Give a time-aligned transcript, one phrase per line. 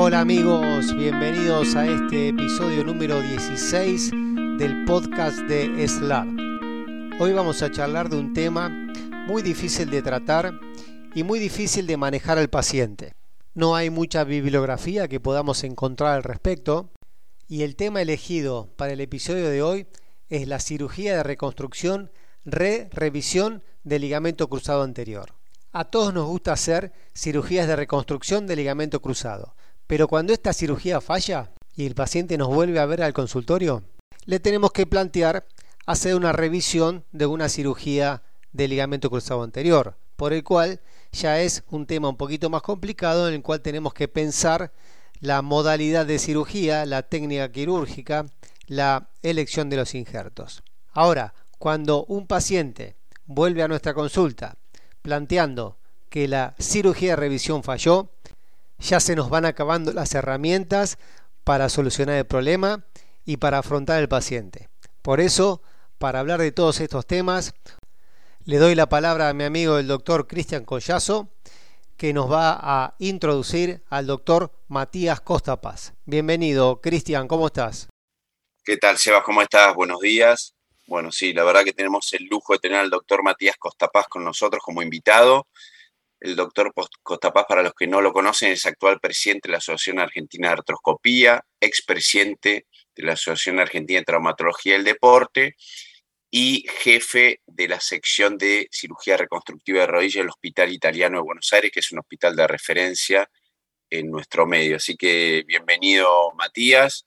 [0.00, 4.12] Hola amigos, bienvenidos a este episodio número 16
[4.56, 6.28] del podcast de SLAR.
[7.18, 8.68] Hoy vamos a charlar de un tema
[9.26, 10.52] muy difícil de tratar
[11.16, 13.16] y muy difícil de manejar al paciente.
[13.54, 16.92] No hay mucha bibliografía que podamos encontrar al respecto
[17.48, 19.88] y el tema elegido para el episodio de hoy
[20.28, 22.12] es la cirugía de reconstrucción
[22.44, 25.34] re-revisión del ligamento cruzado anterior.
[25.72, 29.56] A todos nos gusta hacer cirugías de reconstrucción del ligamento cruzado,
[29.88, 33.82] pero cuando esta cirugía falla y el paciente nos vuelve a ver al consultorio,
[34.26, 35.46] le tenemos que plantear
[35.86, 40.80] hacer una revisión de una cirugía del ligamento cruzado anterior, por el cual
[41.10, 44.72] ya es un tema un poquito más complicado en el cual tenemos que pensar
[45.20, 48.26] la modalidad de cirugía, la técnica quirúrgica,
[48.66, 50.62] la elección de los injertos.
[50.92, 54.58] Ahora, cuando un paciente vuelve a nuestra consulta
[55.00, 55.78] planteando
[56.10, 58.10] que la cirugía de revisión falló,
[58.78, 60.98] ya se nos van acabando las herramientas
[61.44, 62.84] para solucionar el problema
[63.24, 64.68] y para afrontar al paciente.
[65.02, 65.62] Por eso,
[65.98, 67.54] para hablar de todos estos temas,
[68.44, 71.28] le doy la palabra a mi amigo el doctor Cristian Collazo,
[71.96, 75.94] que nos va a introducir al doctor Matías Costa Paz.
[76.04, 77.88] Bienvenido, Cristian, ¿cómo estás?
[78.64, 79.24] ¿Qué tal, Sebas?
[79.24, 79.74] ¿Cómo estás?
[79.74, 80.54] Buenos días.
[80.86, 84.24] Bueno, sí, la verdad que tenemos el lujo de tener al doctor Matías Costapaz con
[84.24, 85.46] nosotros como invitado.
[86.20, 90.00] El doctor Costapaz, para los que no lo conocen, es actual presidente de la Asociación
[90.00, 92.66] Argentina de Artroscopía, expresidente
[92.96, 95.54] de la Asociación Argentina de Traumatología del Deporte
[96.30, 101.52] y jefe de la sección de cirugía reconstructiva de rodilla del Hospital Italiano de Buenos
[101.52, 103.30] Aires, que es un hospital de referencia
[103.88, 104.76] en nuestro medio.
[104.76, 107.06] Así que bienvenido, Matías.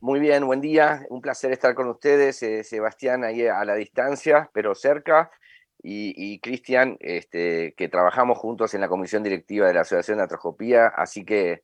[0.00, 1.04] Muy bien, buen día.
[1.10, 2.42] Un placer estar con ustedes.
[2.42, 5.30] Eh, Sebastián ahí a la distancia, pero cerca
[5.80, 10.88] y, Cristian, este, que trabajamos juntos en la comisión directiva de la Asociación de Atroscopía,
[10.88, 11.62] así que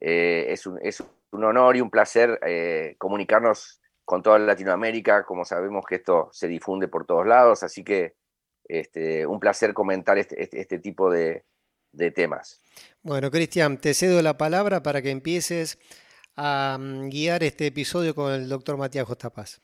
[0.00, 5.96] eh, es, un, honor y un placer eh, comunicarnos con toda Latinoamérica, como sabemos que
[5.96, 8.14] esto se difunde por todos lados, así que
[8.66, 11.44] este, un placer comentar este, este, este tipo de,
[11.92, 12.60] de temas.
[13.02, 15.78] Bueno, Cristian, te cedo la palabra para que empieces
[16.36, 19.60] a mm, guiar este episodio con el doctor Matías Jostapaz.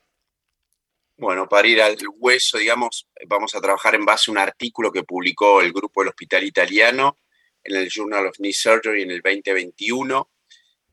[1.21, 5.03] Bueno, para ir al hueso, digamos, vamos a trabajar en base a un artículo que
[5.03, 7.19] publicó el grupo del Hospital Italiano
[7.63, 10.31] en el Journal of Knee Surgery en el 2021.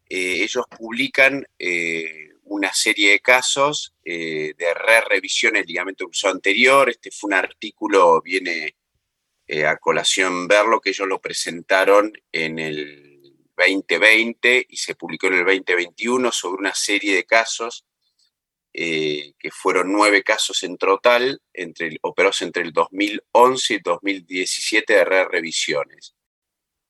[0.10, 6.90] Eh, ellos publican eh, una serie de casos eh, de re-revisión del ligamento cruzado anterior.
[6.90, 8.76] Este fue un artículo, viene
[9.66, 15.46] a colación verlo, que ellos lo presentaron en el 2020 y se publicó en el
[15.46, 17.86] 2021 sobre una serie de casos
[18.80, 25.26] eh, que fueron nueve casos en total, entre, operados entre el 2011 y 2017 de
[25.26, 26.14] revisiones.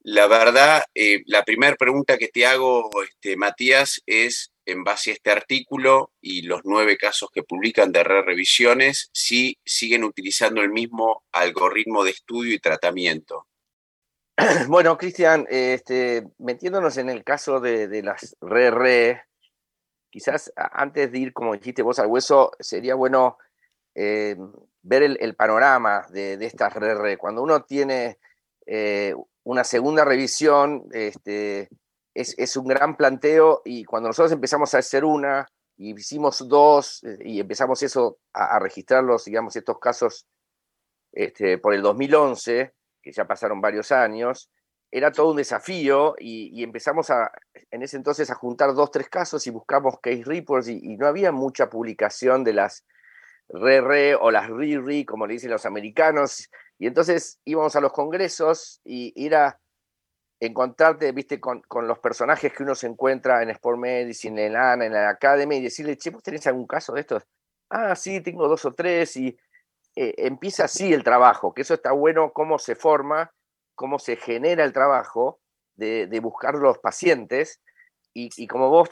[0.01, 5.13] La verdad, eh, la primera pregunta que te hago, este, Matías, es en base a
[5.13, 11.23] este artículo y los nueve casos que publican de revisiones, si siguen utilizando el mismo
[11.31, 13.47] algoritmo de estudio y tratamiento.
[14.67, 19.26] Bueno, Cristian, este, metiéndonos en el caso de, de las re-re,
[20.09, 23.38] quizás antes de ir, como dijiste vos, al hueso, sería bueno
[23.95, 24.35] eh,
[24.81, 27.18] ver el, panorama de, estas RR.
[27.18, 28.19] Cuando uno tiene
[28.66, 29.13] eh,
[29.44, 31.69] una segunda revisión, este,
[32.13, 35.47] es, un gran planteo y cuando nosotros empezamos a hacer una
[35.78, 40.28] y hicimos dos eh, y empezamos eso a, registrarlos, digamos, estos casos
[41.12, 44.50] este, por el 2011, que ya pasaron varios años,
[44.91, 47.31] era todo un desafío y, empezamos a,
[47.71, 51.31] en ese entonces a juntar dos, tres casos y buscamos case reports y, no había
[51.31, 52.85] mucha publicación de las
[53.49, 56.49] re-re o las re-re, como le dicen los americanos.
[56.79, 59.59] Y entonces íbamos a los congresos y era
[60.39, 64.93] encontrarte, viste, con, los personajes que uno se encuentra en Sport Medicine, en ANA, en
[64.93, 67.23] la Academy y decirle, che, ¿vos tenés algún caso de estos?
[67.69, 69.37] Ah, sí, tengo dos o tres y
[69.95, 73.33] eh, empieza así el trabajo, que eso está bueno, cómo se forma
[73.77, 75.39] cómo se genera el trabajo
[75.75, 77.62] de, buscar los pacientes
[78.13, 78.89] y, como vos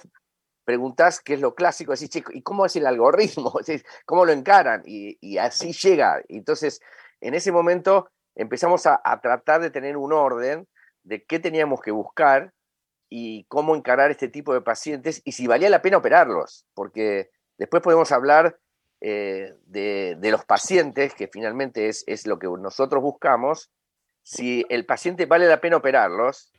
[0.64, 3.54] preguntás qué es lo clásico, decís, chico, ¿y cómo es el algoritmo?
[4.06, 4.84] ¿Cómo lo encaran?
[4.86, 6.22] Y, así llega.
[6.30, 6.80] Entonces,
[7.20, 10.68] en ese momento empezamos a, tratar de tener un orden
[11.04, 12.54] de qué teníamos que buscar
[13.10, 17.82] y cómo encarar este tipo de pacientes y si valía la pena operarlos, porque después
[17.82, 18.60] podemos hablar
[19.02, 23.72] eh, de, los pacientes, que finalmente es, lo que nosotros buscamos,
[24.26, 26.52] si el paciente vale la pena operarlos,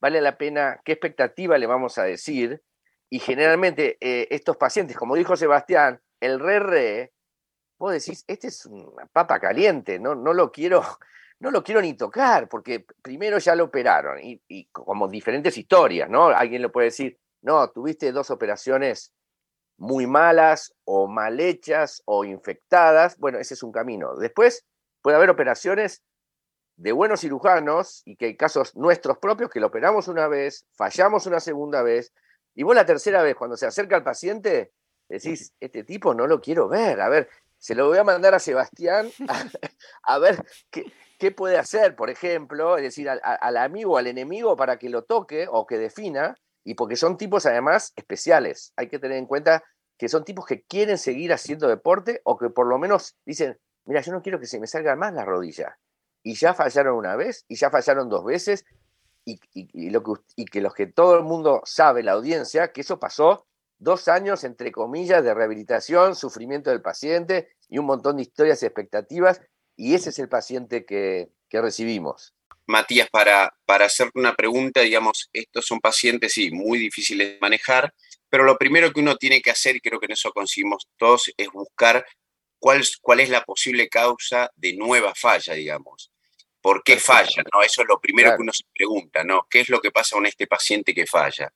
[0.00, 2.62] vale la pena, qué expectativa le vamos a decir,
[3.08, 7.14] y generalmente eh, estos pacientes, como dijo Sebastián, el re-re,
[7.78, 10.82] vos decís, este es una papa caliente, no, no lo quiero,
[11.40, 16.26] no lo quiero ni tocar, porque primero ya lo operaron, y, como diferentes historias, ¿no?
[16.26, 19.14] Alguien le puede decir, no, tuviste dos operaciones
[19.78, 24.16] muy malas o mal hechas o infectadas, bueno, ese es un camino.
[24.16, 24.66] Después
[25.00, 26.02] puede haber operaciones
[26.76, 31.26] de buenos cirujanos y que hay casos nuestros propios que lo operamos una vez, fallamos
[31.26, 32.12] una segunda vez,
[32.54, 34.72] y vos la tercera vez, cuando se acerca al paciente,
[35.08, 37.28] decís, este tipo no lo quiero ver, a ver,
[37.58, 39.10] se lo voy a mandar a Sebastián
[40.02, 44.90] a, ver qué, puede hacer, por ejemplo, es decir, al, amigo, al enemigo para que
[44.90, 46.34] lo toque o que defina,
[46.64, 48.72] y porque son tipos además especiales.
[48.76, 49.62] Hay que tener en cuenta
[49.98, 54.00] que son tipos que quieren seguir haciendo deporte o que por lo menos dicen, mira,
[54.00, 55.78] yo no quiero que se me salga más la rodilla.
[56.26, 58.64] Y ya fallaron una vez, y ya fallaron dos veces,
[59.24, 62.98] y, lo que, y que los que todo el mundo sabe, la audiencia, que eso
[62.98, 63.46] pasó
[63.78, 68.66] dos años, entre comillas, de rehabilitación, sufrimiento del paciente y un montón de historias y
[68.66, 69.40] expectativas,
[69.76, 72.34] y ese es el paciente que, recibimos.
[72.66, 77.94] Matías, para, para hacer una pregunta, digamos, estos son pacientes, sí, muy difíciles de manejar,
[78.28, 81.32] pero lo primero que uno tiene que hacer, y creo que en eso conseguimos todos,
[81.36, 82.04] es buscar
[82.58, 86.10] cuál, cuál es la posible causa de nueva falla, digamos.
[86.66, 87.44] ¿Por qué falla?
[87.54, 87.62] ¿no?
[87.62, 89.46] Eso es lo primero que uno se pregunta, ¿no?
[89.48, 91.52] ¿Qué es lo que pasa con este paciente que falla?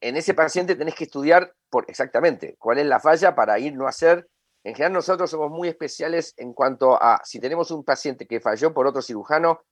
[0.00, 3.86] en ese paciente tenés que estudiar por, exactamente cuál es la falla para ir no
[3.86, 4.28] a hacer.
[4.64, 8.74] En general nosotros somos muy especiales en cuanto a si tenemos un paciente que falló
[8.74, 9.62] por otro cirujano,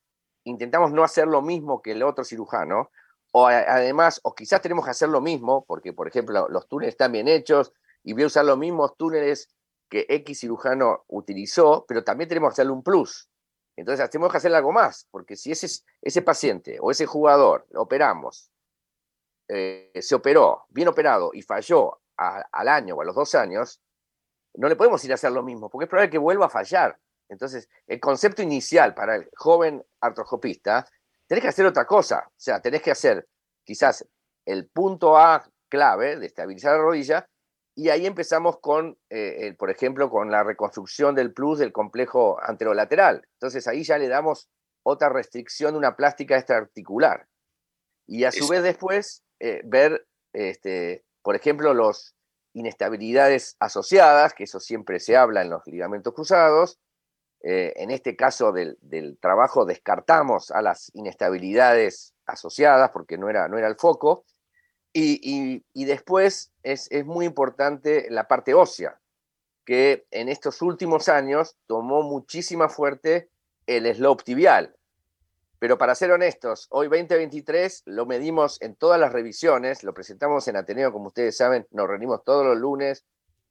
[0.45, 2.91] intentamos no hacer lo mismo que el otro cirujano,
[3.33, 7.11] o además, o quizás tenemos que hacer lo mismo, porque por ejemplo los túneles están
[7.11, 7.73] bien hechos
[8.05, 9.49] y voy a usar los mismos túneles
[9.89, 13.29] que X cirujano utilizó, pero también tenemos que hacerle un plus.
[13.77, 15.69] Entonces tenemos que hacer algo más, porque si ese,
[16.01, 18.51] ese paciente o ese jugador lo operamos
[19.49, 23.81] eh, se operó, bien operado, y falló al año o a los dos años,
[24.55, 26.99] no le podemos ir a hacer lo mismo, porque es probable que vuelva a fallar.
[27.29, 30.87] Entonces, el concepto inicial para el joven artroscopista,
[31.27, 32.25] tenés que hacer otra cosa.
[32.27, 33.29] O sea, tenés que hacer
[33.65, 34.07] quizás
[34.45, 37.29] el punto A clave de estabilizar la rodilla,
[37.79, 43.29] y ahí empezamos con, eh, por ejemplo, con la reconstrucción del plus del complejo anterolateral.
[43.35, 44.49] Entonces ahí ya le damos
[44.83, 47.29] otra restricción de una plástica extraarticular.
[48.07, 52.15] Y a su vez después eh, ver, este, por ejemplo, las
[52.55, 56.79] inestabilidades asociadas, que eso siempre se habla en los ligamentos cruzados.
[57.43, 58.79] Eh, en este caso del,
[59.21, 64.25] trabajo descartamos a las inestabilidades asociadas porque no era, no era el foco.
[64.99, 68.99] Y, después es, es, muy importante la parte ósea,
[69.67, 73.29] que en estos últimos años tomó muchísima fuerte
[73.67, 74.75] el slope tibial.
[75.59, 80.57] Pero para ser honestos, hoy 2023 lo medimos en todas las revisiones, lo presentamos en
[80.57, 83.05] Ateneo, como ustedes saben, nos reunimos todos los lunes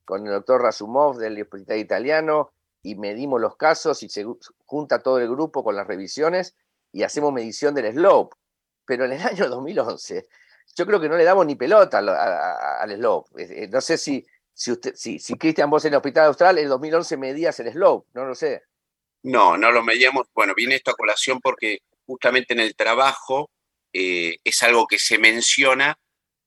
[0.03, 4.25] con el doctor Rasumov del Hospital Italiano y medimos los casos y se
[4.65, 6.55] junta todo el grupo con las revisiones
[6.91, 8.35] y hacemos medición del slope.
[8.87, 10.27] Pero en el año 2011
[10.75, 13.63] yo creo que no le damos ni pelota al, slope.
[13.63, 16.65] Eh, no sé si, si, usted, si, si Cristian, vos en el Hospital Austral en
[16.65, 18.63] el 2011 medías el slope, no lo sé.
[19.23, 20.27] No, no lo medíamos.
[20.35, 23.49] Bueno, viene esto a colación porque justamente en el trabajo
[23.93, 25.97] eh, es algo que se menciona,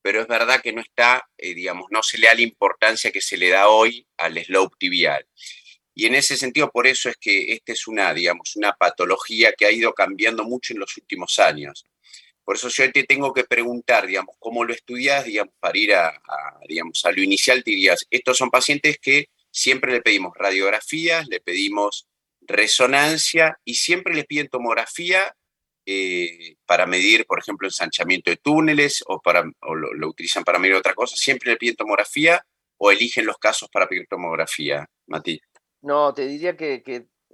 [0.01, 3.21] pero es verdad que no está, eh, digamos, no se le da la importancia que
[3.21, 5.27] se le da hoy al slope tibial.
[5.95, 9.65] Y en ese sentido, por eso es que esta es una, digamos, una patología que
[9.65, 11.85] ha ido cambiando mucho en los últimos años.
[12.49, 16.19] Por eso yo te tengo que preguntar, digamos, cómo lo estudias, digamos, para ir a,
[16.67, 21.41] digamos, a lo inicial, te dirías, estos son pacientes que siempre le pedimos radiografías, le
[21.41, 22.07] pedimos
[22.41, 25.35] resonancia y siempre le piden tomografía
[25.85, 30.95] eh, para medir, por ejemplo, ensanchamiento de túneles o, para, lo, utilizan para medir otra
[30.95, 31.15] cosa?
[31.15, 32.43] ¿Siempre le piden tomografía
[32.77, 35.39] o eligen los casos para pedir tomografía, Mati?
[35.83, 36.81] No, te diría que,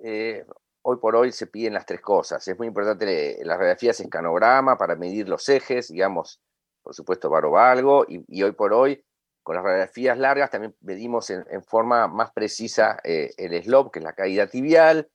[0.03, 0.43] eh,
[0.87, 2.47] hoy por hoy se piden las tres cosas.
[2.47, 6.41] Es muy importante las radiografías escanograma para medir los ejes, digamos,
[6.83, 9.03] por supuesto, varovalgo, y, y hoy por hoy
[9.45, 14.03] con las radiografías largas también medimos en, forma más precisa eh, el slope, que es
[14.03, 15.07] la caída tibial,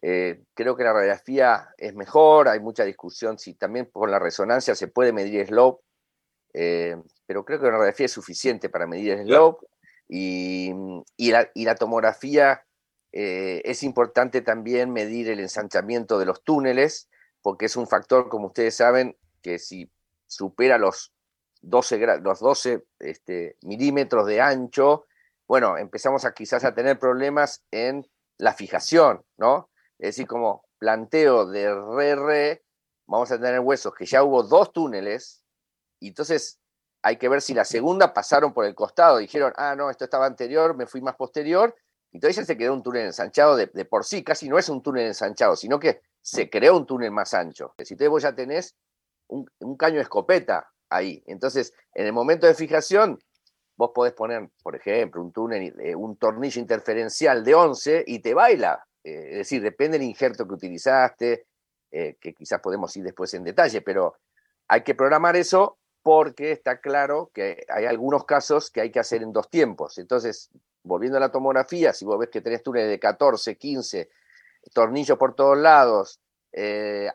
[0.00, 4.74] eh, creo que la radiografía es mejor, hay mucha discusión si también con la resonancia
[4.74, 5.84] se puede medir slope,
[6.54, 9.66] eh, pero creo que la radiografía es suficiente para medir el slope
[10.08, 10.72] y,
[11.18, 12.64] la, tomografía
[13.16, 17.08] eh, es importante también medir el ensanchamiento de los túneles,
[17.42, 19.88] porque es un factor, como ustedes saben, que si
[20.26, 21.12] supera los
[21.62, 25.06] 12, los 12 este, milímetros de ancho,
[25.46, 28.04] bueno, empezamos a quizás a tener problemas en
[28.36, 29.70] la fijación, ¿no?
[30.00, 32.64] Es decir, como planteo de re-re,
[33.06, 35.44] vamos a tener huesos que ya hubo dos túneles,
[36.00, 36.58] y entonces
[37.00, 40.26] hay que ver si la segunda pasaron por el costado, dijeron, ah, no, esto estaba
[40.26, 41.76] anterior, me fui más posterior,
[42.14, 45.08] Entonces ya se quedó un túnel ensanchado de, por sí, casi no es un túnel
[45.08, 47.74] ensanchado, sino que se creó un túnel más ancho.
[47.82, 48.76] Si ustedes vos ya tenés
[49.26, 53.18] un, caño de escopeta ahí, entonces en el momento de fijación
[53.76, 58.32] vos podés poner, por ejemplo, un túnel, eh, un tornillo interferencial de 11 y te
[58.32, 58.86] baila.
[59.02, 61.46] Eh, es decir, depende del injerto que utilizaste,
[61.90, 64.18] eh, que quizás podemos ir después en detalle, pero
[64.68, 69.22] hay que programar eso porque está claro que hay algunos casos que hay que hacer
[69.22, 69.96] en dos tiempos.
[69.96, 70.50] Entonces,
[70.82, 74.10] volviendo a la tomografía, si vos ves que tenés túneles de 14, 15,
[74.74, 76.20] tornillos por todos lados,
[76.52, 77.10] eh,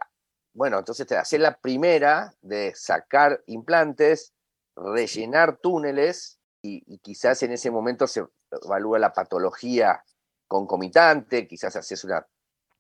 [0.54, 4.34] bueno, entonces te haces la primera de sacar implantes,
[4.76, 8.26] rellenar túneles y, quizás en ese momento se
[8.66, 10.04] evalúa la patología
[10.48, 12.26] concomitante, quizás haces una,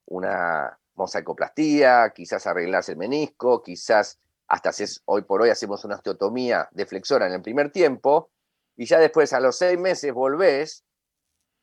[0.08, 4.18] una mosaicoplastía, quizás arreglas el menisco, quizás
[4.50, 4.72] hasta
[5.06, 8.32] hoy por hoy hacemos una osteotomía de flexora en el primer tiempo,
[8.76, 10.84] y ya después a los seis meses volvés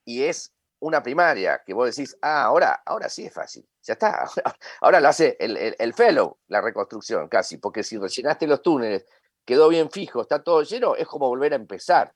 [0.04, 4.28] y es una primaria que vos decís, ah, ahora, ahora sí es fácil, ya está,
[4.80, 9.04] ahora, lo hace el, fellow, la reconstrucción casi, porque si rellenaste los túneles,
[9.44, 12.14] quedó bien fijo, está todo lleno, es como volver a empezar.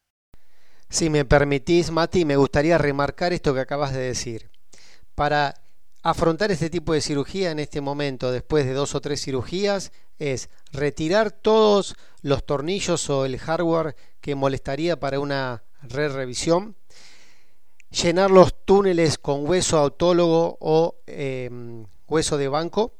[0.88, 4.50] Si me permitís, Mati, me gustaría remarcar esto que acabas de decir.
[5.14, 5.54] Para
[6.02, 10.50] afrontar este tipo de cirugía en este momento, después de dos o tres cirugías, es
[10.70, 16.76] retirar todos los tornillos o el hardware que molestaría para una re-revisión,
[17.90, 22.94] llenar los túneles con hueso autólogo o em, hueso de banco,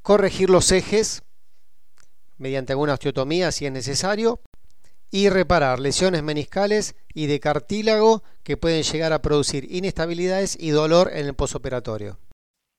[0.00, 1.22] corregir los ejes
[2.38, 4.40] mediante alguna osteotomía si es necesario,
[5.10, 11.10] y reparar lesiones meniscales y de cartílago que pueden llegar a producir inestabilidades y dolor
[11.12, 12.18] en el posoperatorio.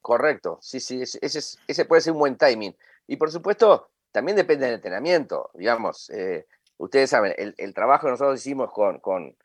[0.02, 1.20] Correcto, sí, sí, ese,
[1.68, 2.76] ese, puede ser un buen timing.
[3.12, 5.52] Y por supuesto, también depende del entrenamiento.
[5.54, 9.36] Digamos, eh, ustedes saben, el, trabajo que nosotros hicimos con, con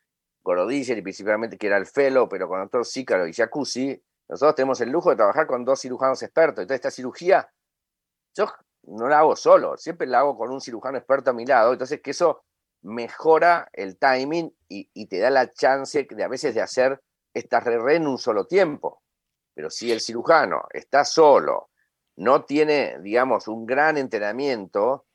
[0.70, 4.90] y principalmente que era el Felo, pero con doctor Sícaro y Jacuzzi, nosotros tenemos el
[4.90, 6.62] lujo de trabajar con dos cirujanos expertos.
[6.62, 7.50] Entonces, esta cirugía,
[8.36, 8.46] yo
[8.84, 11.72] no la hago solo, siempre la hago con un cirujano experto a mi lado.
[11.72, 12.44] Entonces, que eso
[12.82, 17.02] mejora el timing y, te da la chance de a veces de hacer
[17.34, 19.02] esta re, en un solo tiempo.
[19.54, 21.70] Pero si el cirujano está solo,
[22.16, 25.06] no tiene, digamos, un gran entrenamiento,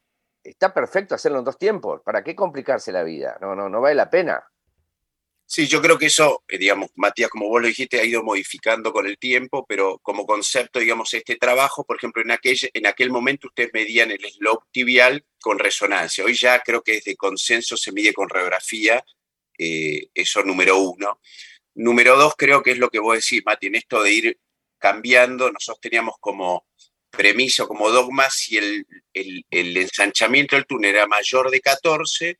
[0.43, 2.01] está perfecto hacerlo en dos tiempos.
[2.03, 3.37] ¿Para qué complicarse la vida?
[3.41, 4.43] No, no, no vale la pena.
[5.45, 8.93] Sí, yo creo que eso, eh, digamos, Matías, como vos lo dijiste, ha ido modificando
[8.93, 13.11] con el tiempo, pero como concepto, digamos, este trabajo, por ejemplo, en aquel, en aquel
[13.11, 16.23] momento ustedes medían el slope tibial con resonancia.
[16.23, 19.03] Hoy ya creo que desde consenso se mide con radiografía,
[19.57, 21.19] eh, eso número uno.
[21.75, 24.39] Número dos, creo que es lo que vos decís, Mati, en esto de ir
[24.77, 26.65] cambiando, nosotros teníamos como
[27.11, 32.39] premisa, como dogma, si el, el, ensanchamiento del túnel era mayor de 14,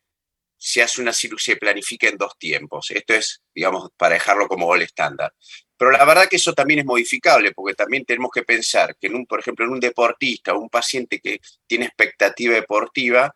[0.56, 2.90] se hace una cirugía, se planifica en dos tiempos.
[2.90, 5.32] Esto es, digamos, para dejarlo como gol estándar.
[5.76, 9.16] Pero la verdad que eso también es modificable, porque también tenemos que pensar que, en
[9.16, 13.34] un, por ejemplo, en un deportista o un paciente que tiene expectativa deportiva,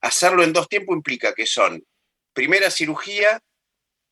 [0.00, 1.84] hacerlo en dos tiempos implica que son
[2.32, 3.40] primera cirugía,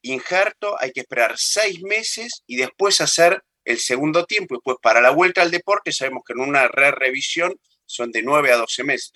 [0.02, 4.54] injerto, hay que esperar seis meses y después hacer el segundo tiempo.
[4.54, 8.22] Y después para la vuelta al deporte sabemos que en una re revisión son de
[8.22, 9.12] nueve a doce meses.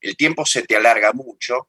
[0.00, 1.68] el tiempo se te alarga mucho.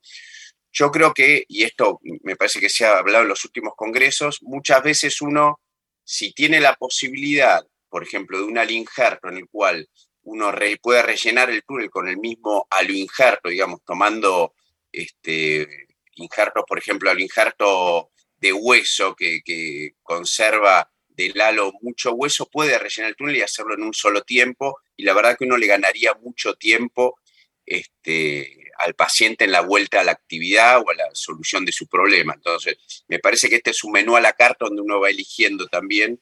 [0.71, 4.39] Yo creo que, y esto me parece que se ha hablado en los últimos congresos,
[4.43, 5.59] muchas veces uno,
[6.03, 9.89] si tiene la posibilidad, por ejemplo, de un injerto en el cual
[10.23, 14.53] uno puede rellenar el túnel con el mismo injerto, digamos, tomando
[14.91, 23.09] este, injertos, por ejemplo, injerto de hueso que conserva del halo mucho hueso, puede rellenar
[23.09, 26.13] el túnel y hacerlo en un solo tiempo, y la verdad que uno le ganaría
[26.13, 27.19] mucho tiempo
[27.65, 31.87] este, al paciente en la vuelta a la actividad o a la solución de su
[31.87, 32.33] problema.
[32.35, 35.67] Entonces, me parece que este es un menú a la carta donde uno va eligiendo
[35.67, 36.21] también,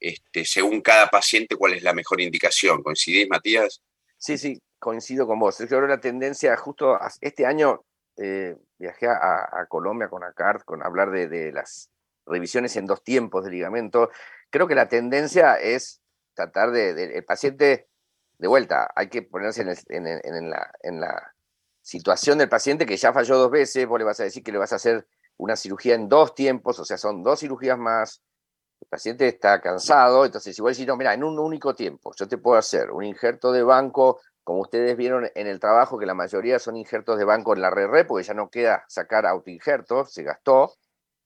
[0.00, 2.82] este, según cada paciente, cuál es la mejor indicación.
[2.82, 3.80] ¿Coincidís, Matías?
[4.18, 5.58] Sí, sí, coincido con vos.
[5.58, 7.84] Yo creo que la tendencia, justo este año
[8.16, 11.88] eh, viajé a, Colombia con ACART, con hablar de, las
[12.26, 14.10] revisiones en dos tiempos de ligamento.
[14.50, 16.02] Creo que la tendencia es
[16.34, 17.88] tratar de, el paciente
[18.38, 21.32] de vuelta, hay que ponerse en, la,
[21.80, 24.58] situación del paciente que ya falló dos veces, vos le vas a decir que le
[24.58, 28.22] vas a hacer una cirugía en dos tiempos, o sea, son dos cirugías más,
[28.80, 32.28] el paciente está cansado, entonces si vos decís, no, mira, en un único tiempo, yo
[32.28, 36.14] te puedo hacer un injerto de banco, como ustedes vieron en el trabajo, que la
[36.14, 40.22] mayoría son injertos de banco en la RR, porque ya no queda sacar autoinjertos, se
[40.22, 40.74] gastó,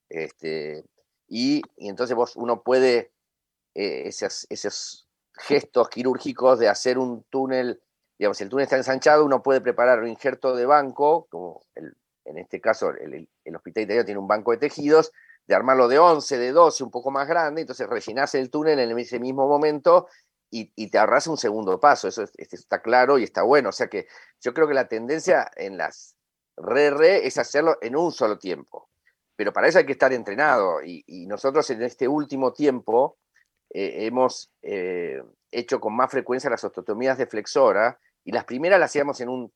[0.08, 0.84] este,
[1.28, 3.12] y, entonces vos, uno puede,
[3.75, 7.80] eh, esos, gestos quirúrgicos de hacer un túnel,
[8.18, 12.38] digamos, si el túnel está ensanchado, uno puede preparar un injerto de banco, como en
[12.38, 15.12] este caso el, hospital italiano tiene un banco de tejidos,
[15.46, 18.98] de armarlo de 11, de 12, un poco más grande, entonces rellenás el túnel en
[18.98, 20.08] ese mismo momento
[20.50, 23.68] y, te ahorras un segundo paso, eso está claro y está bueno.
[23.68, 24.06] O sea que
[24.40, 26.16] yo creo que la tendencia en las
[26.56, 28.88] re-re es hacerlo en un solo tiempo,
[29.37, 33.19] pero para eso hay que estar entrenado y, nosotros en este último tiempo
[33.71, 38.90] eh, hemos eh, hecho con más frecuencia las osteotomías de flexora y las primeras las
[38.90, 39.52] hacíamos en un,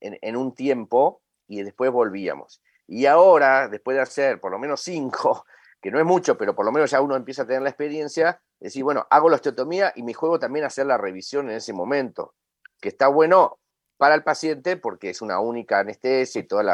[0.00, 2.62] en un tiempo y después volvíamos.
[2.86, 5.44] Y ahora, después de hacer por lo menos cinco,
[5.80, 8.40] que no es mucho, pero por lo menos ya uno empieza a tener la experiencia,
[8.60, 12.34] decir, bueno, hago la osteotomía y mi juego también hacer la revisión en ese momento,
[12.80, 13.58] que está bueno
[13.96, 16.64] para el paciente porque es una única anestesia y todos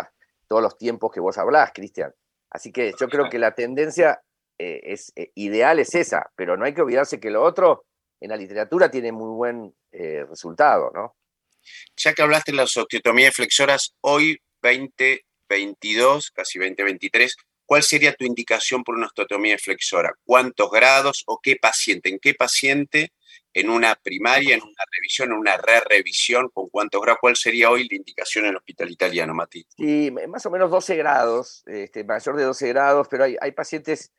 [0.48, 2.12] los tiempos que vos hablás, Cristian.
[2.50, 4.20] Así que yo creo que la tendencia
[4.58, 7.84] eh, es, eh, ideal es esa, pero no hay que olvidarse que lo otro
[8.20, 11.14] en la literatura tiene muy buen eh, resultado, ¿no?
[11.96, 17.36] Ya que hablaste de las osteotomías flexoras, hoy 2022, casi 2023,
[17.66, 20.12] ¿cuál sería tu indicación por una osteotomía flexora?
[20.24, 22.08] ¿Cuántos grados o qué paciente?
[22.08, 23.12] ¿En qué paciente?
[23.54, 26.48] ¿En una primaria, en una revisión, en una re-revisión?
[26.50, 27.18] ¿Con cuántos grados?
[27.20, 29.66] ¿Cuál sería hoy la indicación en el hospital italiano, Mati?
[29.76, 34.12] Sí, más o menos 12 grados, este, mayor de 12 grados, pero hay, hay pacientes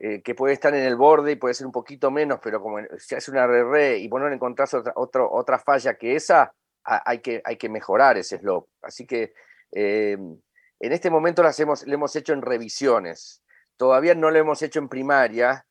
[0.00, 2.78] eh, que puede estar en el borde y puede ser un poquito menos, pero como
[2.98, 7.42] se hace una re-re y vos no encontrás otra, otra falla que esa, hay que,
[7.44, 8.70] hay que mejorar ese slope.
[8.80, 9.34] Así que
[9.72, 10.40] em,
[10.78, 13.42] en este momento lo, hacemos, lo hemos hecho en revisiones.
[13.76, 15.66] Todavía no lo hemos hecho en primaria,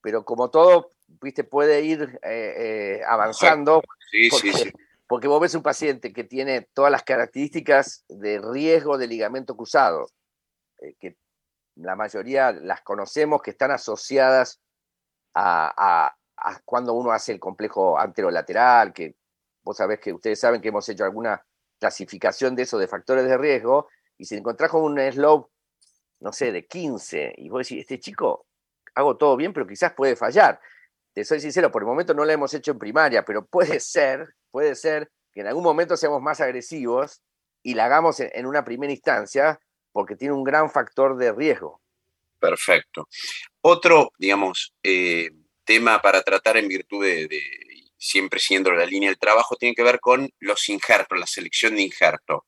[0.00, 3.82] pero como todo, viste, puede ir eh, eh, avanzando.
[4.10, 4.72] Sí, porque, sí, sí.
[5.06, 10.06] Porque vos ves un paciente que tiene todas las características de riesgo de ligamento cruzado,
[10.80, 11.16] eh, que
[11.76, 14.60] la mayoría las conocemos, que están asociadas
[15.34, 19.14] a, a cuando uno hace el complejo anterolateral, que
[19.62, 21.44] vos sabés que ustedes saben que hemos hecho alguna
[21.78, 25.50] clasificación de eso, de factores de riesgo, y si encontrás con un slope,
[26.20, 28.46] no sé, de 15, y vos decís, este chico,
[28.94, 30.60] hago todo bien, pero quizás puede fallar.
[31.18, 34.36] Te soy sincero, por el momento no lo hemos hecho en primaria, pero puede ser,
[34.52, 37.22] puede ser que en algún momento seamos más agresivos
[37.60, 39.58] y la hagamos en, una primera instancia,
[39.90, 41.82] porque tiene un gran factor de riesgo.
[42.38, 43.08] Perfecto.
[43.62, 45.30] Otro, digamos, eh,
[45.64, 47.28] tema para tratar en virtud de,
[47.96, 51.82] siempre siendo la línea del trabajo, tiene que ver con los injertos, la selección de
[51.82, 52.42] injertos.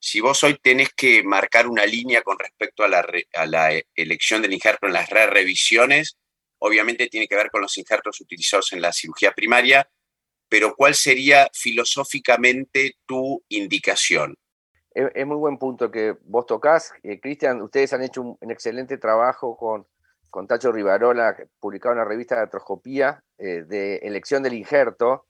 [0.00, 4.42] Si vos hoy tenés que marcar una línea con respecto a la, a la elección
[4.42, 6.16] del injerto en las re revisiones,
[6.58, 9.88] obviamente tiene que ver con los injertos utilizados en la cirugía primaria,
[10.48, 14.36] pero ¿cuál sería filosóficamente tu indicación?
[14.90, 16.92] Es, muy buen punto que vos tocás.
[17.02, 19.86] Eh, Cristian, ustedes han hecho un excelente trabajo con
[20.36, 25.26] con Tacho Rivarola, publicado en la revista de Atroscopía, eh, de elección del injerto.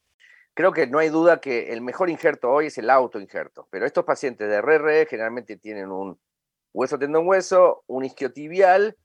[0.53, 4.05] Creo que no hay duda que el mejor injerto hoy es el autoinjerto, pero estos
[4.05, 6.19] pacientes de RRE generalmente tienen un
[6.73, 8.97] hueso tendón hueso, un isquiotibial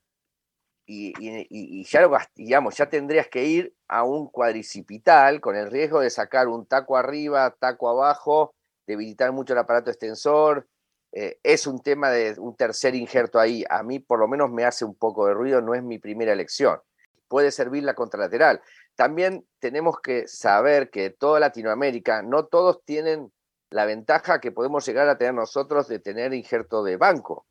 [0.86, 6.48] y, ya, digamos, ya tendrías que ir a un cuadricipital con el riesgo de sacar
[6.48, 8.54] un taco arriba, taco abajo,
[8.88, 10.68] debilitar mucho el aparato extensor,
[11.14, 13.64] eh, es un tema de un tercer injerto ahí.
[13.70, 16.34] A mí por lo menos me hace un poco de ruido, no es mi primera
[16.34, 16.80] elección.
[17.28, 18.62] Puede servir la contralateral.
[18.96, 23.32] También tenemos que saber que toda Latinoamérica, no todos tienen
[23.70, 27.46] la ventaja que podemos llegar a tener nosotros de tener injerto de banco.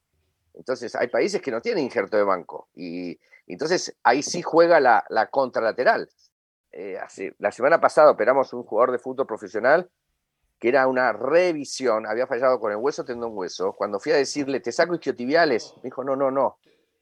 [0.60, 2.68] Entonces, hay países que no tienen injerto de banco.
[2.74, 6.10] Y entonces ahí sí juega la, contralateral.
[6.70, 6.98] Eh,
[7.38, 9.90] la semana pasada operamos un jugador de fútbol profesional
[10.58, 13.72] que era una revisión, había fallado con el hueso tendón hueso.
[13.72, 15.72] Cuando fui a decirle, ¿te saco isquiotibiales?
[15.76, 16.58] Me dijo, no, no, no.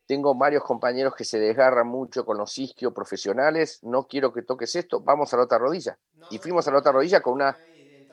[0.06, 4.76] Tengo varios compañeros que se desgarran mucho con los isquio profesionales, no quiero que toques
[4.76, 5.98] esto, vamos a la otra rodilla.
[6.30, 7.58] Y fuimos a la otra rodilla con una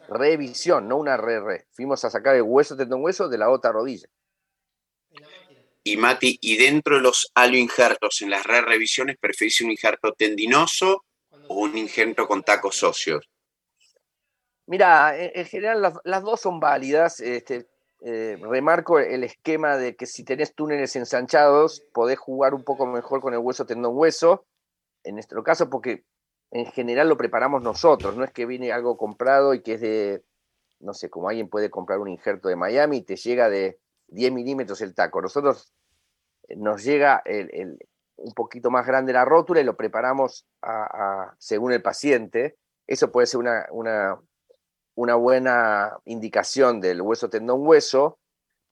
[0.10, 1.68] revisión, no una re-re.
[1.70, 4.10] Fuimos a sacar el hueso tendón hueso de la otra rodilla.
[5.88, 11.06] Y Mati, y dentro de los injertos en las re-revisiones, ¿preferís un injerto tendinoso
[11.48, 13.30] o un injerto con tacos socios?
[14.66, 17.20] Mira, en, general las, dos son válidas.
[17.20, 17.68] Este,
[18.02, 23.22] eh, remarco el esquema de que si tenés túneles ensanchados, podés jugar un poco mejor
[23.22, 24.48] con el hueso tendón hueso.
[25.04, 26.04] En nuestro caso, porque
[26.50, 30.24] en general lo preparamos nosotros, no es que viene algo comprado y que es de,
[30.80, 34.32] no sé, como alguien puede comprar un injerto de Miami y te llega de 10
[34.32, 35.22] milímetros el taco.
[35.22, 35.72] Nosotros
[36.48, 37.24] eh, nos llega
[38.18, 40.46] un poquito más grande la rótula y lo preparamos
[41.38, 42.58] según el paciente.
[42.88, 44.20] Eso puede ser una,
[44.96, 48.20] una buena indicación del hueso tendón hueso,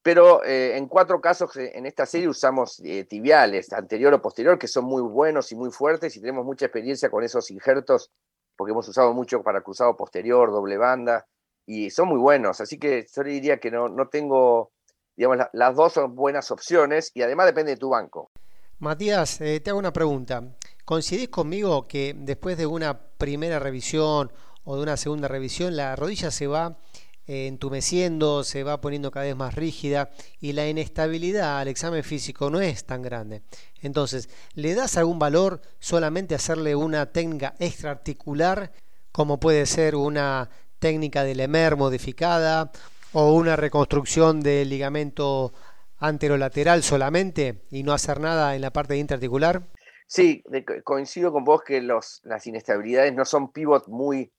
[0.03, 4.67] pero eh, en cuatro casos eh, en esta serie usamos tibiales, anterior o posterior, que
[4.67, 8.11] son muy buenos y muy fuertes y tenemos mucha experiencia con esos injertos,
[8.57, 11.25] porque hemos usado mucho para cruzado posterior, doble banda,
[11.65, 14.72] y son muy buenos, así que yo diría que no, no tengo,
[15.15, 18.31] digamos, las dos son buenas opciones y además depende de tu banco.
[18.79, 20.43] Matías, eh, te hago una pregunta.
[20.85, 24.31] ¿Coincidís conmigo que después de una primera revisión
[24.65, 26.77] o de una segunda revisión, la rodilla se va
[27.25, 30.09] eh, entumeciendo, se va poniendo cada vez más rígida
[30.41, 33.43] y la inestabilidad al examen físico no es tan grande.
[33.81, 38.73] Entonces, ¿le das algún valor solamente hacerle una técnica extraarticular,
[39.13, 40.49] como puede ser una
[40.79, 42.73] técnica de Lemer modificada
[43.13, 45.53] o una reconstrucción del ligamento
[45.99, 49.63] anterolateral solamente y no hacer nada en la parte interarticular?
[50.07, 50.43] Sí,
[50.83, 54.31] coincido con vos que los, las inestabilidades no son pivot muy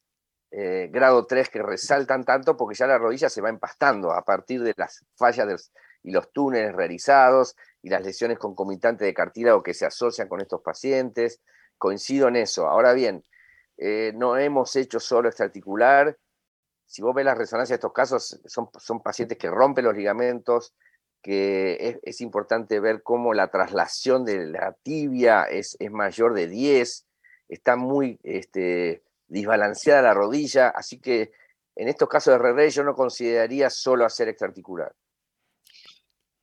[0.50, 4.62] eh, grado 3 que resaltan tanto porque ya la rodilla se va empastando a partir
[4.62, 9.86] de las fallas y los túneles realizados y las lesiones concomitantes de cartílago que se
[9.86, 11.40] asocian con estos pacientes.
[11.76, 12.68] Coincido en eso.
[12.68, 13.24] Ahora bien,
[13.78, 16.16] eh, no hemos hecho solo extraarticular.
[16.94, 20.74] Si vos ves las resonancias de estos casos, son, son pacientes que rompen los ligamentos,
[21.20, 27.04] que es, importante ver cómo la traslación de la tibia es, es mayor de 10,
[27.48, 31.32] está muy este, desbalanceada la rodilla, así que
[31.74, 34.94] en estos casos de RR yo no consideraría solo hacer extraarticular.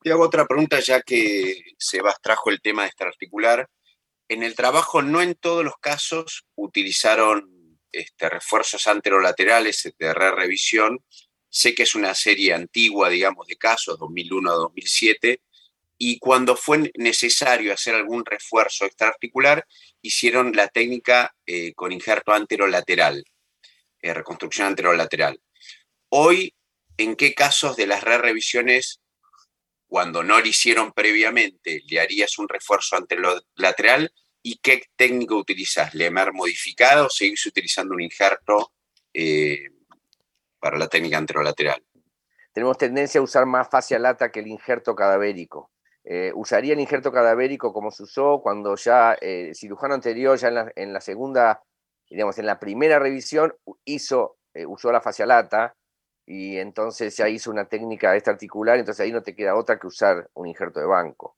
[0.03, 3.69] Te hago otra pregunta ya que Sebas trajo el tema de extraarticular.
[4.27, 7.60] En el trabajo no en todos los casos utilizaron
[7.91, 11.03] este, refuerzos anterolaterales de re-revisión.
[11.49, 15.41] Sé que es una serie antigua, digamos, de casos, 2001 a 2007,
[16.03, 19.67] y cuando fue necesario hacer algún refuerzo extraarticular,
[20.01, 23.23] hicieron la técnica eh, con injerto anterolateral,
[24.01, 25.39] eh, reconstrucción anterolateral.
[26.09, 26.55] Hoy,
[26.97, 28.99] ¿en qué casos de las re-revisiones,
[29.85, 34.11] cuando no lo hicieron previamente, le harías un refuerzo anterolateral?
[34.43, 35.93] ¿Y qué técnica utilizas?
[35.93, 38.73] ¿Lemer modificado o seguís utilizando un injerto
[39.13, 39.69] eh,
[40.59, 41.83] para la técnica anterolateral?
[42.51, 45.71] Tenemos tendencia a usar más fascia lata que el injerto cadavérico.
[46.03, 50.71] Eh, usaría el injerto cadavérico como se usó cuando ya eh, el cirujano anterior, ya
[50.75, 51.61] en la, segunda,
[52.09, 53.53] digamos, en la primera revisión,
[53.85, 55.75] hizo, usó la lata
[56.25, 60.29] y entonces ya hizo una técnica extraarticular, entonces ahí no te queda otra que usar
[60.33, 61.37] un injerto de banco.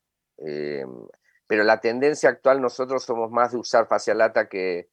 [1.53, 4.89] Pero la tendencia actual nosotros somos más de usar lata que,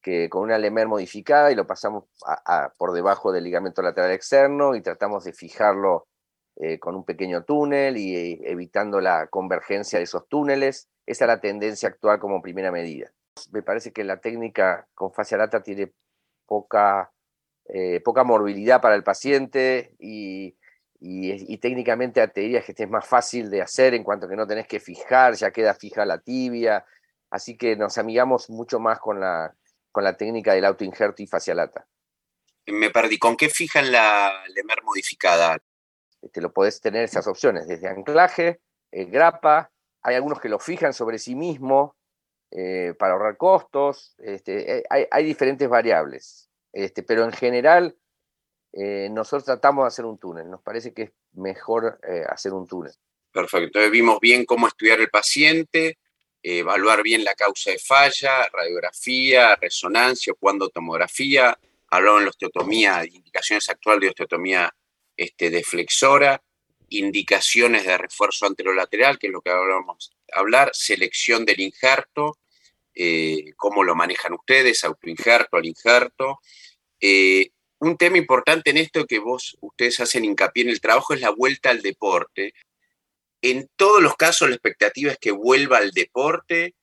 [0.00, 2.04] que con una lemer modificada y lo pasamos
[2.78, 6.06] por debajo del ligamento lateral externo y tratamos de fijarlo
[6.56, 10.88] eh, con un pequeño túnel y eh, evitando la convergencia de esos túneles.
[11.04, 13.12] Esa es la tendencia actual como primera medida.
[13.52, 15.92] Me parece que la técnica con fascia lata tiene
[16.46, 17.12] poca,
[17.66, 20.56] eh, poca morbilidad para el paciente y,
[21.60, 24.66] técnicamente te diría que este es más fácil de hacer en cuanto que no tenés
[24.66, 26.84] que fijar, ya queda fija la tibia.
[27.30, 29.54] Así que nos amigamos mucho más con la,
[29.92, 31.86] con la técnica del autoinjerto y lata.
[32.66, 33.18] Me perdí.
[33.18, 35.58] ¿Con qué fijan la lemer modificada?
[36.22, 39.70] Este, lo podés tener esas opciones, desde anclaje, eh, grapa,
[40.02, 41.96] hay algunos que lo fijan sobre sí mismo
[42.50, 47.96] eh, para ahorrar costos, este, eh, hay, diferentes variables, este, pero en general
[48.72, 52.92] nosotros tratamos de hacer un túnel, nos parece que es mejor hacer un túnel.
[53.32, 55.98] Perfecto, vimos bien cómo estudiar el paciente,
[56.42, 61.58] evaluar bien la causa de falla, radiografía, resonancia, cuando tomografía,
[61.90, 64.74] hablaron de osteotomía, indicaciones actuales de osteotomía
[65.16, 66.42] este, deflexora,
[66.90, 69.58] indicaciones de refuerzo anterolateral, que es lo que a
[70.34, 72.38] hablar, selección del injerto,
[72.94, 76.40] eh, cómo lo manejan ustedes, autoinjerto, al injerto.
[77.00, 77.50] Eh,
[77.80, 81.30] un tema importante en esto que vos, ustedes hacen hincapié en el trabajo es la
[81.30, 82.54] vuelta al deporte.
[83.40, 86.74] En todos los casos la expectativa es que vuelva al deporte.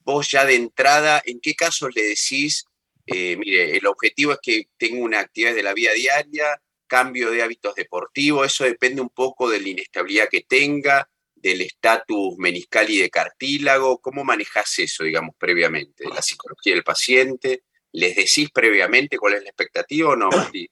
[0.00, 2.64] Vos ya de entrada, ¿en qué casos le decís,
[3.06, 7.42] eh, mire, el objetivo es que tenga una actividad de la vida diaria, cambio de
[7.42, 12.98] hábitos deportivos, eso depende un poco de la inestabilidad que tenga, del estatus meniscal y
[12.98, 16.04] de cartílago, ¿cómo manejas eso, digamos, previamente?
[16.04, 17.62] ¿De la psicología del paciente?
[17.92, 20.30] ¿Les decís previamente cuál es la expectativa o no,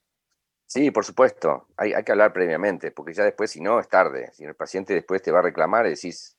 [0.66, 4.30] Sí, por supuesto, hay, que hablar previamente, porque ya después, si no, es tarde.
[4.34, 6.36] Si el paciente después te va a reclamar, decís,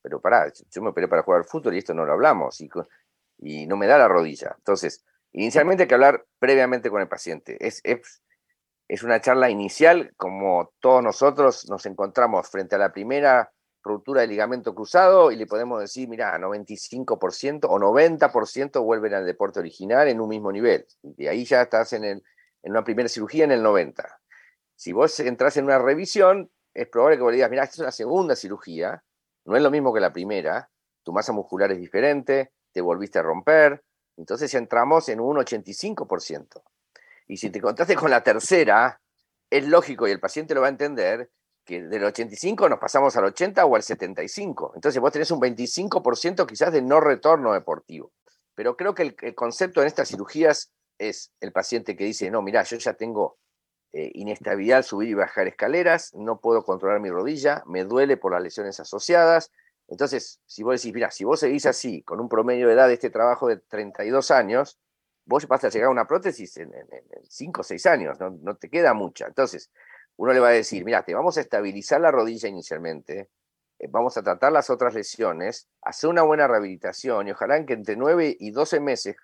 [0.00, 2.70] pero pará, yo me operé para jugar al fútbol y esto no lo hablamos, y,
[3.38, 4.54] y no me da la rodilla.
[4.56, 7.56] Entonces, inicialmente hay que hablar previamente con el paciente.
[7.58, 8.22] Es, es,
[8.86, 14.30] es una charla inicial, como todos nosotros nos encontramos frente a la primera ruptura del
[14.30, 20.20] ligamento cruzado y le podemos decir, mira, 95% o 90% vuelven al deporte original en
[20.20, 20.86] un mismo nivel.
[21.16, 22.22] Y ahí ya estás en, en
[22.64, 23.94] una primera cirugía en el 90%.
[24.74, 27.80] Si vos entras en una revisión, es probable que vos le digas, mira, esta es
[27.80, 29.04] una segunda cirugía,
[29.44, 30.70] no es lo mismo que la primera,
[31.02, 33.84] tu masa muscular es diferente, te volviste a romper,
[34.16, 36.62] entonces entramos en un 85%.
[37.28, 39.00] Y si te contaste con la tercera,
[39.50, 41.30] es lógico y el paciente lo va a entender
[41.64, 44.72] que del 85 nos pasamos al 80 o al 75.
[44.74, 48.12] Entonces vos tenés un 25% quizás de no retorno deportivo.
[48.54, 52.62] Pero creo que el, concepto en estas cirugías es el paciente que dice, no, mira,
[52.64, 53.38] yo ya tengo
[53.92, 58.32] eh, inestabilidad al subir y bajar escaleras, no puedo controlar mi rodilla, me duele por
[58.32, 59.50] las lesiones asociadas.
[59.88, 62.94] Entonces, si vos decís, mira, si vos seguís así, con un promedio de edad de
[62.94, 64.78] este trabajo de 32 años,
[65.24, 66.72] vos vas a llegar a una prótesis en
[67.28, 69.26] 5 o 6 años, no, no te queda mucha.
[69.26, 69.70] Entonces,
[70.22, 73.28] uno le va a decir, mira, te vamos a estabilizar la rodilla inicialmente,
[73.80, 77.72] eh, vamos a tratar las otras lesiones, hacer una buena rehabilitación y ojalá en que
[77.72, 79.16] entre 9 y 12 meses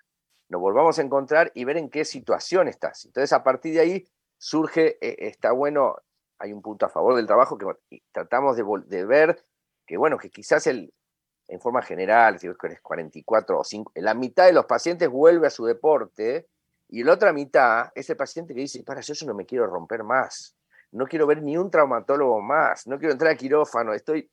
[0.48, 3.04] nos volvamos a encontrar y ver en qué situación estás.
[3.04, 4.08] Entonces, a partir de ahí
[4.38, 5.94] surge, eh, está bueno,
[6.40, 9.44] hay un punto a favor del trabajo que tratamos de, ver
[9.86, 10.92] que, bueno, que quizás el,
[11.46, 15.50] en forma general, si eres 44 o 5, la mitad de los pacientes vuelve a
[15.50, 16.48] su deporte
[16.88, 19.68] y la otra mitad es el paciente que dice, para, yo, yo no me quiero
[19.68, 20.57] romper más
[20.92, 24.30] no quiero ver ni un traumatólogo más, no quiero entrar a quirófano, estoy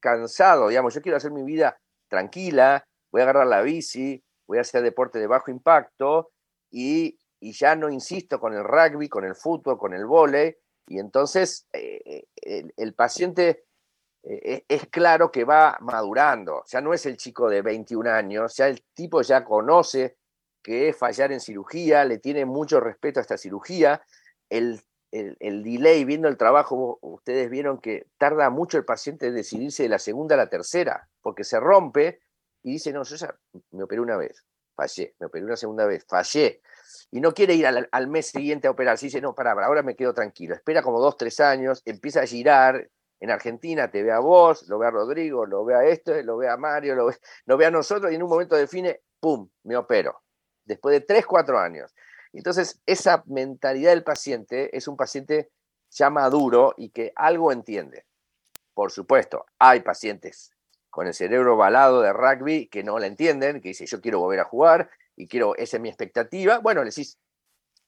[0.00, 4.60] cansado, digamos, yo quiero hacer mi vida tranquila, voy a agarrar la bici, voy a
[4.60, 6.30] hacer deporte de bajo impacto
[6.70, 10.56] y, ya no insisto con el rugby, con el fútbol, con el vóley,
[10.88, 12.24] y entonces eh,
[12.76, 13.66] el, paciente
[14.24, 18.66] eh, es claro que va madurando, ya no es el chico de 21 años, ya
[18.66, 20.16] el tipo ya conoce
[20.66, 24.02] que es fallar en cirugía, le tiene mucho respeto a esta cirugía,
[24.50, 24.80] el
[25.40, 29.88] el, delay, viendo el trabajo, ustedes vieron que tarda mucho el paciente en decidirse de
[29.88, 32.20] la segunda a la tercera, porque se rompe
[32.62, 33.34] y dice, no, yo ya
[33.70, 36.60] me operé una vez, fallé, me operé una segunda vez, fallé.
[37.10, 40.12] Y no quiere ir al, mes siguiente a operar, dice, no, para, ahora me quedo
[40.12, 40.54] tranquilo.
[40.54, 42.90] Espera como dos, tres años, empieza a girar.
[43.18, 46.36] En Argentina te ve a vos, lo ve a Rodrigo, lo ve a esto, lo
[46.36, 49.48] ve a Mario, lo ve, lo ve a nosotros y en un momento define, ¡pum!,
[49.64, 50.20] me opero.
[50.64, 51.94] Después de tres, cuatro años.
[52.38, 55.50] Entonces, esa mentalidad del paciente es un paciente
[55.90, 58.04] ya maduro y que algo entiende.
[58.74, 60.52] Por supuesto, hay pacientes
[60.90, 64.40] con el cerebro balado de rugby que no la entienden, que dicen, yo quiero volver
[64.40, 66.58] a jugar y quiero, esa es mi expectativa.
[66.58, 67.18] Bueno, le decís,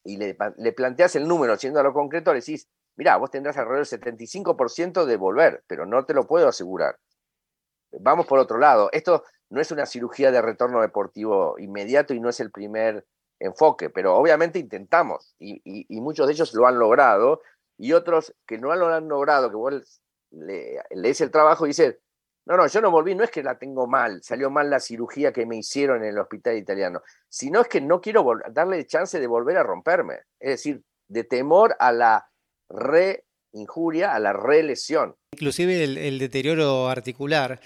[0.03, 0.35] y le,
[0.73, 5.05] planteas el número, siendo a lo concreto, le decís, mira, vos tendrás alrededor del 75%
[5.05, 6.97] de volver, pero no te lo puedo asegurar.
[7.91, 8.89] Vamos por otro lado.
[8.91, 13.05] Esto no es una cirugía de retorno deportivo inmediato y no es el primer
[13.39, 17.41] enfoque, pero obviamente intentamos y, muchos de ellos lo han logrado
[17.77, 21.97] y otros que no lo han logrado, que vos le, lees el trabajo y dices,
[22.45, 25.31] no, no, yo no volví, no es que la tengo mal, salió mal la cirugía
[25.31, 29.27] que me hicieron en el hospital italiano, sino es que no quiero darle chance de
[29.27, 32.29] volver a romperme, es decir, de temor a la
[32.69, 35.15] reinjuria, a la relesión.
[35.33, 37.61] Inclusive el, el deterioro articular,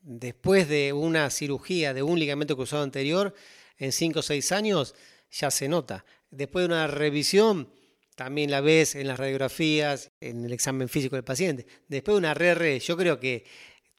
[0.00, 3.34] después de una cirugía de un ligamento cruzado anterior,
[3.78, 4.94] en 5 o 6 años,
[5.30, 6.04] ya se nota.
[6.30, 7.72] Después de una revisión,
[8.14, 11.66] también la ves en las radiografías, en el examen físico del paciente.
[11.86, 13.44] Después de una RR, yo creo que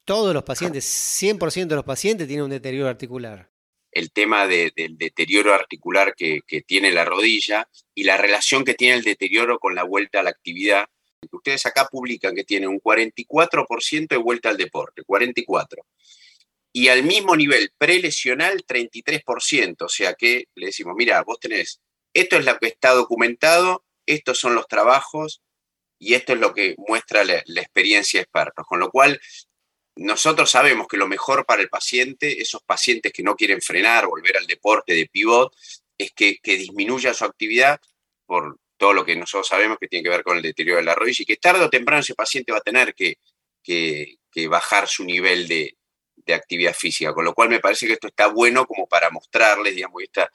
[0.04, 3.50] todos los pacientes, 100% de los pacientes tienen un deterioro articular.
[3.92, 9.04] El tema del deterioro articular que, tiene la rodilla y la relación que tiene el
[9.04, 10.86] deterioro con la vuelta a la actividad.
[11.32, 15.66] Ustedes acá publican que tiene un 44% de vuelta al deporte, 44%
[16.72, 21.82] y al mismo nivel prelesional 33%, o sea que le decimos, mira, vos tenés,
[22.14, 25.42] esto es lo que está documentado, estos son los trabajos
[26.00, 29.20] y esto es lo que muestra la, experiencia de expertos, con lo cual
[29.96, 34.38] nosotros sabemos que lo mejor para el paciente, esos pacientes que no quieren frenar, volver
[34.38, 35.54] al deporte de pivot,
[35.98, 37.82] es que, disminuya su actividad
[38.26, 40.96] por todo lo que nosotros sabemos que tiene que ver con el deterioro de la
[40.96, 43.18] rodilla y que tarde o temprano ese paciente va a tener que
[44.48, 45.79] bajar su nivel de,
[46.26, 49.76] de actividad física, con lo cual me parece que esto está bueno como para mostrarles,
[49.76, 50.30] digamos, esta,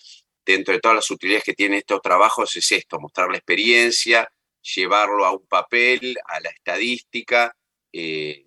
[0.45, 4.31] dentro de todas las utilidades que tienen estos trabajos es esto, mostrar la experiencia,
[4.75, 7.55] llevarlo a un papel, a la estadística
[7.93, 8.45] eh,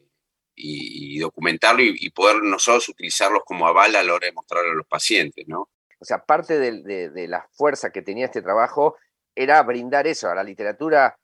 [0.55, 4.87] y, documentarlo y, poder nosotros utilizarlos como aval a la hora de mostrarlo a los
[4.87, 5.69] pacientes, ¿no?
[5.99, 8.97] O sea, parte de, la fuerza que tenía este trabajo
[9.35, 11.17] era brindar eso a la literatura,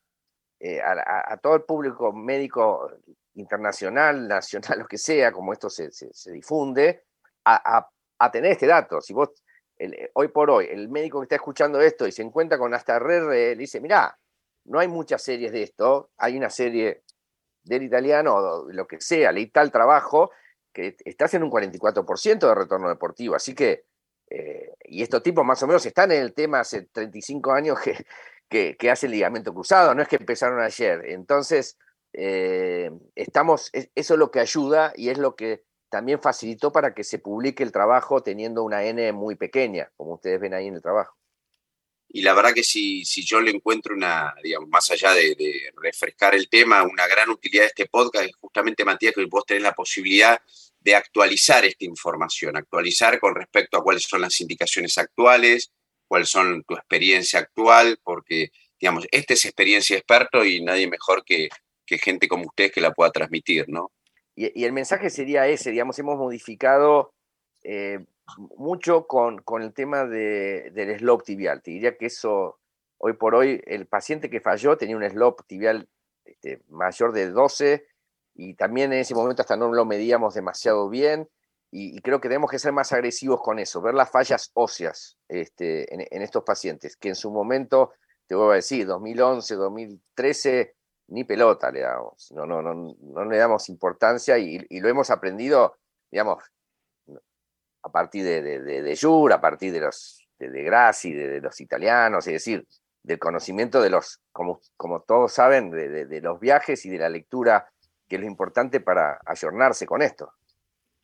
[0.60, 2.92] eh, a, todo el público médico
[3.36, 5.90] internacional, nacional, lo que sea, como esto se,
[6.32, 7.04] difunde,
[7.46, 7.90] a,
[8.32, 9.02] tener este dato.
[9.02, 9.30] Si vos,
[9.78, 13.00] eh, hoy por hoy, el médico que está escuchando esto y se encuentra con hasta
[13.00, 14.18] red, le dice, mirá,
[14.66, 17.04] no hay muchas series de esto, hay una serie
[17.64, 20.32] del italiano, o lo que sea, leí tal trabajo,
[20.72, 23.36] que está haciendo un 44% de retorno deportivo.
[23.36, 23.86] Así que,
[24.30, 28.06] eh, y estos tipos más o menos están en el tema hace 35 años que,
[28.50, 31.06] que, que hacen ligamento cruzado, no es que empezaron ayer.
[31.10, 31.78] Entonces,
[32.14, 37.04] eh, estamos, eso es lo que ayuda y es lo que también facilitó para que
[37.04, 40.82] se publique el trabajo teniendo una N muy pequeña, como ustedes ven ahí en el
[40.82, 41.18] trabajo.
[42.10, 46.36] y la verdad que si, si yo le encuentro una, digamos, más allá de, refrescar
[46.36, 49.74] el tema, una gran utilidad de este podcast es justamente, Matías, que vos tenés la
[49.74, 50.40] posibilidad
[50.80, 55.72] de actualizar esta información, actualizar con respecto a cuáles son las indicaciones actuales,
[56.08, 58.50] cuáles son tu experiencia actual, porque,
[58.80, 61.50] digamos, esta es experiencia experto y nadie mejor que,
[61.86, 63.92] que gente como ustedes que la pueda transmitir, ¿no?
[64.36, 67.14] Y, el mensaje sería ese, digamos, hemos modificado
[67.64, 68.00] eh,
[68.58, 71.62] mucho con, con, el tema de, del slope tibial.
[71.62, 72.60] Te diría que eso,
[72.98, 75.88] hoy por hoy, el paciente que falló tenía un slope tibial
[76.26, 77.86] este, mayor de 12
[78.36, 81.30] y también en ese momento hasta no lo medíamos demasiado bien
[81.76, 85.92] y, creo que tenemos que ser más agresivos con eso, ver las fallas óseas este,
[85.92, 87.94] en, en, estos pacientes, que en su momento,
[88.28, 90.76] te voy a decir, 2011, 2013
[91.08, 95.78] ni pelota le damos, no, no, no, no le damos importancia y, lo hemos aprendido,
[96.12, 96.44] digamos,
[97.84, 101.60] a partir de, de, de, Jure, a partir de los de, de Grassi, de, los
[101.60, 102.66] italianos, es decir,
[103.04, 107.70] del conocimiento de los, como, como todos saben, de, los viajes y de la lectura,
[108.08, 110.34] que es lo importante para ayornarse con esto.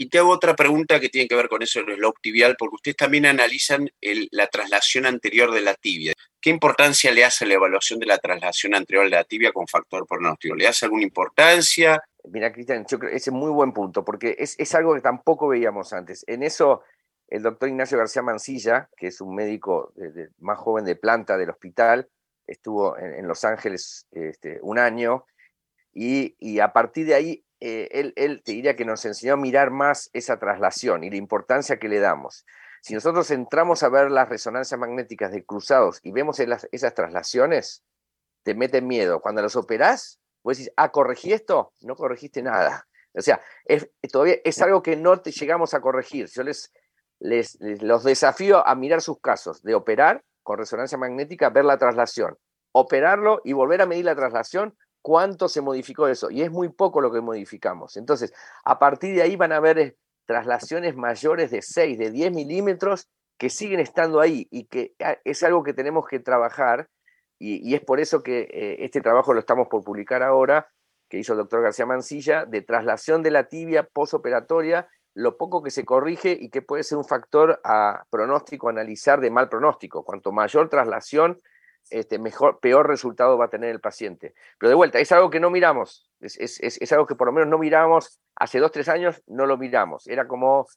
[0.01, 2.75] Y te hago otra pregunta que tiene que ver con eso del slope tibial, porque
[2.75, 3.89] ustedes también analizan
[4.31, 6.13] la traslación anterior de la tibia.
[6.39, 10.07] ¿Qué importancia le hace la evaluación de la traslación anterior de la tibia con factor
[10.07, 10.55] pronóstico?
[10.55, 12.01] ¿Le hace alguna importancia?
[12.23, 16.23] Mira, Cristian, ese es muy buen punto, porque es, algo que tampoco veíamos antes.
[16.27, 16.81] En eso,
[17.27, 19.91] el doctor Ignacio García Mancilla, que es un médico
[20.37, 22.07] más joven de planta del hospital,
[22.47, 25.25] estuvo en, Los Ángeles este, un año,
[25.93, 30.09] y, a partir de ahí eh, él, te diría que nos enseñó a mirar más
[30.13, 32.45] esa traslación y la importancia que le damos.
[32.81, 37.83] Si nosotros entramos a ver las resonancias magnéticas de cruzados y vemos esas traslaciones,
[38.43, 39.19] te mete miedo.
[39.19, 42.87] Cuando los operás, vos decís, ah, corregí esto, no corregiste nada.
[43.13, 46.27] O sea, es, todavía es algo que no te llegamos a corregir.
[46.27, 46.71] Yo les,
[47.19, 52.37] les, los desafío a mirar sus casos de operar con resonancia magnética, ver la traslación,
[52.71, 56.29] operarlo y volver a medir la traslación cuánto se modificó eso.
[56.29, 57.97] Y es muy poco lo que modificamos.
[57.97, 58.33] Entonces,
[58.63, 63.07] a partir de ahí van a haber traslaciones mayores de 6, de 10 milímetros
[63.37, 66.89] que siguen estando ahí y que ah, es algo que tenemos que trabajar.
[67.39, 70.69] Y, es por eso que eh, este trabajo lo estamos por publicar ahora,
[71.09, 75.71] que hizo el doctor García Mancilla, de traslación de la tibia posoperatoria, lo poco que
[75.71, 80.03] se corrige y que puede ser un factor a pronóstico, analizar de mal pronóstico.
[80.03, 81.39] Cuanto mayor traslación,
[81.89, 84.33] este, mejor, peor resultado va a tener el paciente.
[84.57, 87.57] Pero de vuelta, es algo que no miramos, es, algo que por lo menos no
[87.57, 90.67] miramos, hace dos, tres años no lo miramos, era como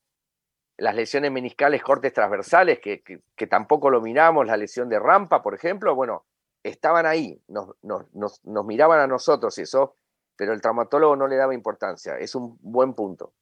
[0.79, 5.55] las lesiones meniscales cortes transversales, que, que, tampoco lo miramos, la lesión de rampa, por
[5.55, 6.25] ejemplo, bueno,
[6.63, 9.97] estaban ahí, nos, nos, nos miraban a nosotros eso,
[10.35, 13.35] pero el traumatólogo no le daba importancia, es un buen punto.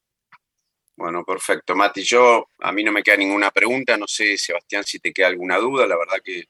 [0.96, 1.74] Bueno, perfecto.
[1.74, 5.28] Mati, yo a mí no me queda ninguna pregunta, no sé, Sebastián, si te queda
[5.28, 6.44] alguna duda, la verdad que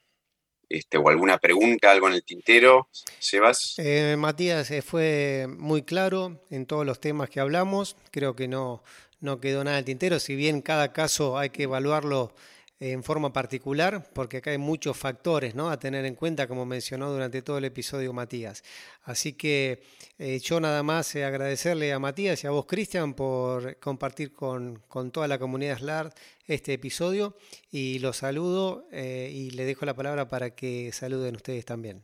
[0.71, 3.75] este, o alguna pregunta, algo en el tintero, Sebas.
[3.79, 8.83] Eh, Matías, eh, fue muy claro en todos los temas que hablamos, creo que no,
[9.21, 12.33] no quedó nada en el tintero, si bien cada caso hay que evaluarlo
[12.81, 15.69] en forma particular, porque acá hay muchos factores ¿no?
[15.69, 18.65] a tener en cuenta, como mencionó durante todo el episodio Matías.
[19.03, 19.83] Así que
[20.19, 25.29] eh, yo nada más agradecerle a Matías y a vos, Cristian, por compartir con, toda
[25.29, 26.15] la comunidad SLAR
[26.47, 27.37] este episodio
[27.71, 32.03] y los saludo eh, y le dejo la palabra para que saluden ustedes también.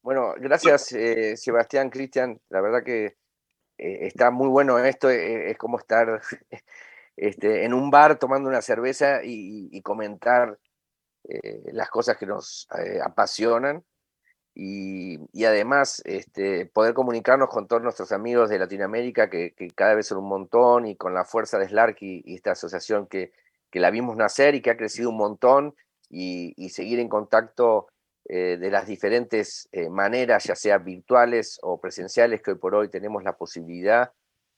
[0.00, 2.40] Bueno, gracias eh, Sebastián, Cristian.
[2.50, 3.16] La verdad que
[3.76, 6.22] está muy bueno esto, es como estar
[7.16, 10.58] este, en un bar tomando una cerveza y, comentar
[11.24, 13.84] eh, las cosas que nos eh, apasionan
[14.54, 20.18] y, además este, poder comunicarnos con todos nuestros amigos de Latinoamérica, que, cada vez son
[20.18, 23.32] un montón, y con la fuerza de SLARK y, esta asociación que,
[23.70, 25.74] que, la vimos nacer y que ha crecido un montón,
[26.08, 27.88] y, seguir en contacto
[28.28, 33.22] eh, de las diferentes maneras, ya sea virtuales o presenciales, que hoy por hoy tenemos
[33.24, 34.12] la posibilidad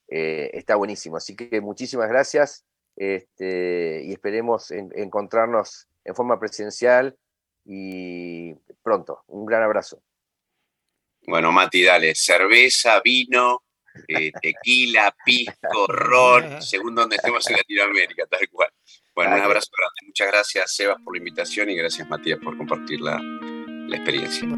[0.09, 1.17] eh, está buenísimo.
[1.17, 2.65] Así que muchísimas gracias
[2.97, 7.17] este, y esperemos encontrarnos en forma presencial
[7.65, 9.23] y pronto.
[9.27, 10.03] Un gran abrazo.
[11.27, 13.63] Bueno, Mati, dale, cerveza, vino,
[14.09, 18.71] eh, tequila, pisco, ron, según donde estemos en Latinoamérica, tal cual.
[19.15, 20.07] Bueno, un abrazo grande.
[20.07, 24.49] Muchas gracias, Sebas, por la invitación y gracias, Matías, por compartir la, la experiencia.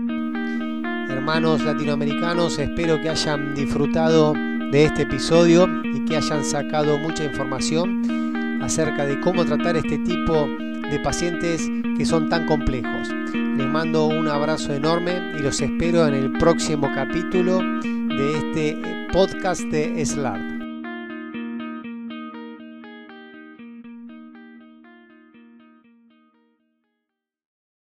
[1.11, 4.35] Hermanos latinoamericanos, espero que hayan disfrutado
[4.71, 10.47] de este episodio y que hayan sacado mucha información acerca de cómo tratar este tipo
[10.91, 13.09] de pacientes que son tan complejos.
[13.35, 19.63] Les mando un abrazo enorme y los espero en el próximo capítulo de este podcast
[19.63, 20.50] de SLART.